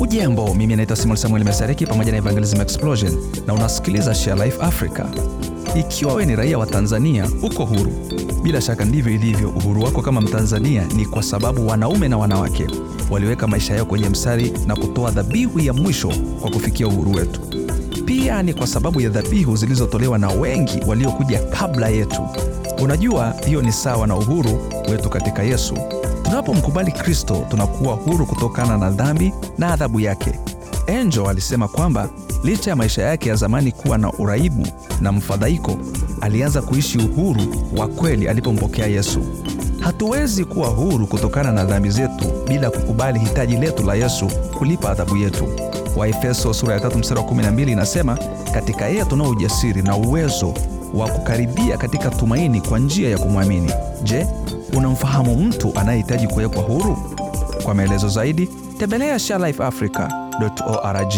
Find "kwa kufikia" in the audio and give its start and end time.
16.40-16.86